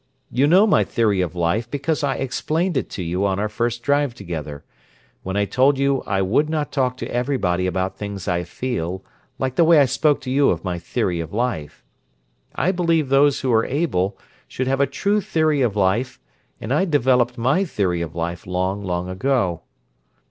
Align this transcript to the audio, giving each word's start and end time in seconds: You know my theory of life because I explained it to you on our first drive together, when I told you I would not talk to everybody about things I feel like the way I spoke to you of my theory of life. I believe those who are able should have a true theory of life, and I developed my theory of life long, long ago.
You 0.31 0.47
know 0.47 0.65
my 0.65 0.83
theory 0.83 1.21
of 1.21 1.35
life 1.35 1.69
because 1.69 2.03
I 2.03 2.15
explained 2.15 2.75
it 2.75 2.89
to 2.89 3.03
you 3.03 3.23
on 3.23 3.37
our 3.37 3.47
first 3.47 3.83
drive 3.83 4.15
together, 4.15 4.63
when 5.21 5.37
I 5.37 5.45
told 5.45 5.77
you 5.77 6.01
I 6.07 6.23
would 6.23 6.49
not 6.49 6.71
talk 6.71 6.97
to 6.97 7.13
everybody 7.13 7.67
about 7.67 7.97
things 7.99 8.27
I 8.27 8.43
feel 8.43 9.03
like 9.37 9.57
the 9.57 9.63
way 9.63 9.77
I 9.77 9.85
spoke 9.85 10.19
to 10.21 10.31
you 10.31 10.49
of 10.49 10.63
my 10.63 10.79
theory 10.79 11.19
of 11.19 11.33
life. 11.33 11.83
I 12.55 12.71
believe 12.71 13.09
those 13.09 13.41
who 13.41 13.53
are 13.53 13.63
able 13.67 14.17
should 14.47 14.65
have 14.65 14.81
a 14.81 14.87
true 14.87 15.21
theory 15.21 15.61
of 15.61 15.75
life, 15.75 16.19
and 16.59 16.73
I 16.73 16.85
developed 16.85 17.37
my 17.37 17.63
theory 17.63 18.01
of 18.01 18.15
life 18.15 18.47
long, 18.47 18.83
long 18.83 19.07
ago. 19.07 19.61